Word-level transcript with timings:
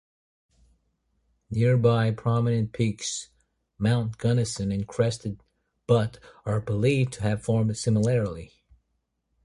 Nearby 1.51 2.09
prominent 2.09 2.71
peaks 2.73 3.29
Mount 3.77 4.17
Gunnison 4.17 4.71
and 4.71 4.87
Crested 4.87 5.43
Butte 5.85 6.19
are 6.43 6.59
believed 6.59 7.13
to 7.13 7.21
have 7.21 7.43
formed 7.43 7.77
similarly. 7.77 8.51